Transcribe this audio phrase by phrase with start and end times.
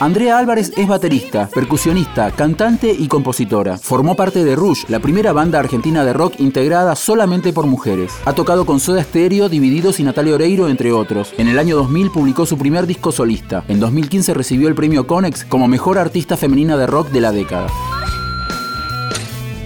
[0.00, 3.76] Andrea Álvarez es baterista, percusionista, cantante y compositora.
[3.76, 8.18] Formó parte de Rush, la primera banda argentina de rock integrada solamente por mujeres.
[8.24, 11.34] Ha tocado con Soda Stereo, Divididos y Natalia Oreiro, entre otros.
[11.36, 13.62] En el año 2000 publicó su primer disco solista.
[13.68, 17.66] En 2015 recibió el premio Conex como mejor artista femenina de rock de la década.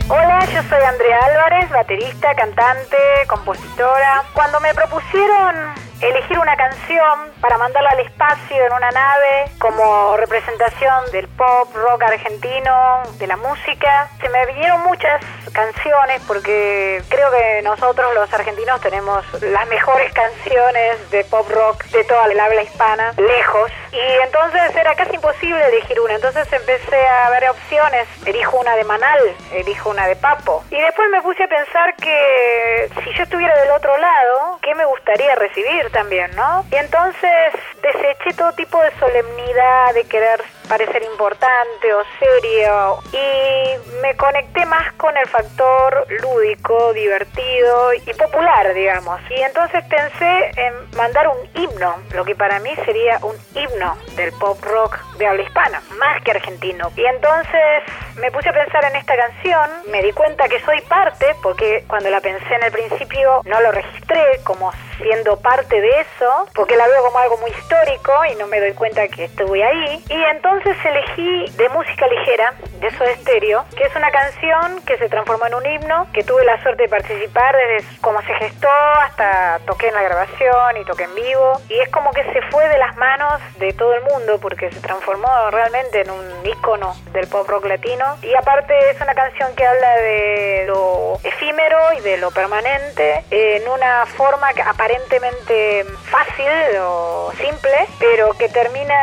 [0.08, 2.97] Hola, yo soy Andrea Álvarez, baterista, cantante,
[3.28, 4.25] compositora.
[4.34, 11.11] Cuando me propusieron elegir una canción para mandarla al espacio en una nave como representación
[11.12, 14.08] del pop, rock argentino, de la música.
[14.20, 15.22] Se me vinieron muchas
[15.55, 22.05] canciones porque creo que nosotros los argentinos tenemos las mejores canciones de pop rock de
[22.05, 23.70] toda la habla hispana, lejos.
[23.92, 26.16] Y entonces era casi imposible elegir una.
[26.16, 28.08] Entonces empecé a ver opciones.
[28.27, 29.20] Elijo una de Manal,
[29.52, 30.64] elijo una de Papo.
[30.70, 34.84] Y después me puse a pensar que si yo estuviera del otro lado, ¿qué me
[34.84, 36.64] gustaría recibir también, no?
[36.72, 44.16] Y entonces deseché todo tipo de solemnidad, de querer parecer importante o serio y me
[44.16, 49.20] conecté más con el factor lúdico, divertido y popular, digamos.
[49.30, 54.33] Y entonces pensé en mandar un himno, lo que para mí sería un himno del
[54.33, 56.90] pop rock de habla hispana, más que argentino.
[56.96, 57.83] Y entonces
[58.20, 62.11] me puse a pensar en esta canción, me di cuenta que soy parte, porque cuando
[62.11, 66.86] la pensé en el principio no lo registré como siendo parte de eso, porque la
[66.86, 70.05] veo como algo muy histórico y no me doy cuenta que estuve ahí.
[70.08, 75.08] Y entonces elegí de música ligera, de Soda Estéreo, que es una canción que se
[75.08, 78.68] transformó en un himno, que tuve la suerte de participar desde cómo se gestó
[79.00, 81.52] hasta toqué en la grabación y toqué en vivo.
[81.70, 84.80] Y es como que se fue de las manos de todo el mundo porque se
[84.80, 88.18] transformó realmente en un ícono del pop rock latino.
[88.20, 93.67] Y aparte es una canción que habla de lo efímero y de lo permanente en
[93.67, 96.50] una forma aparentemente fácil
[96.83, 98.94] o simple, pero que termina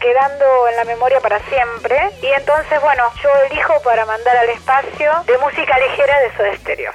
[0.00, 2.10] quedando en la memoria para siempre.
[2.22, 6.92] Y entonces, bueno, yo elijo para mandar al espacio de música ligera de Soda Stereo.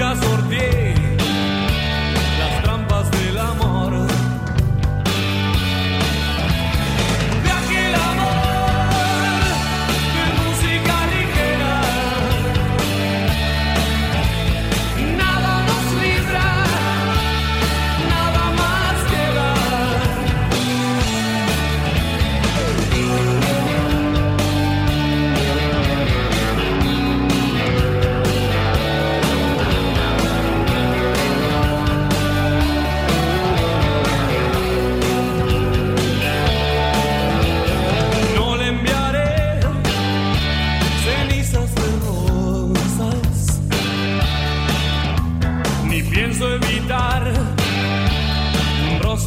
[0.00, 0.89] nunca.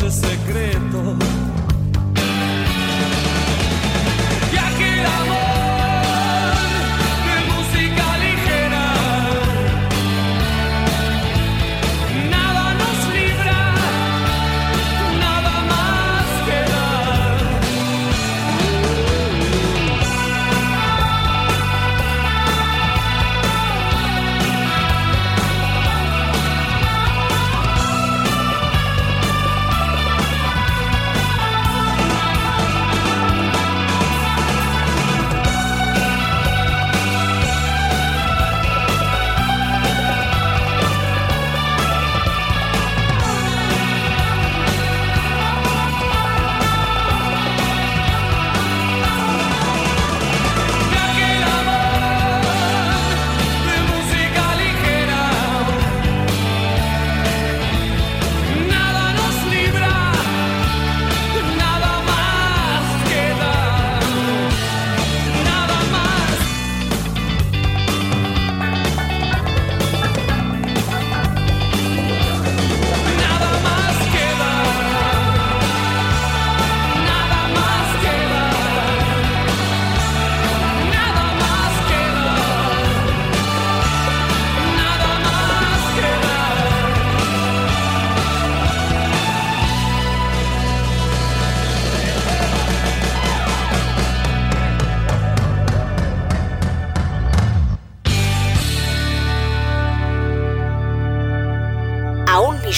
[0.07, 1.15] ese secreto.
[4.51, 5.32] Y aquí la